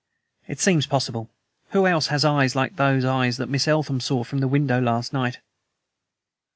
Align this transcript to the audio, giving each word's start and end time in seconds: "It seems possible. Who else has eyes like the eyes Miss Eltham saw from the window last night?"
"It 0.47 0.59
seems 0.59 0.87
possible. 0.87 1.29
Who 1.73 1.85
else 1.85 2.07
has 2.07 2.25
eyes 2.25 2.55
like 2.55 2.75
the 2.75 3.07
eyes 3.07 3.37
Miss 3.39 3.67
Eltham 3.67 3.99
saw 3.99 4.23
from 4.23 4.39
the 4.39 4.47
window 4.47 4.81
last 4.81 5.13
night?" 5.13 5.41